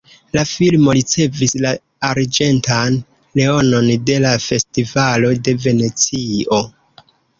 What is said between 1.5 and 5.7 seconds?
la arĝentan leonon de la festivalo de